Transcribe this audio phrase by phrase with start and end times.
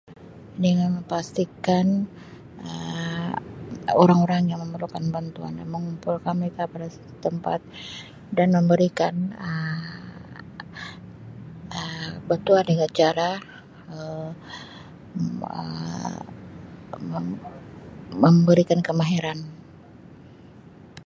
[0.65, 1.87] Dengan memastikan
[2.65, 3.33] Um
[4.03, 7.59] orang-orang yang memerlukan bantuan, mengumpulkan mereka pada suatu tempat
[8.37, 9.85] dan memberikan Um
[12.27, 13.31] petua dengan cara,
[13.95, 14.29] Um
[18.21, 19.37] mem-memberikan kemahiran.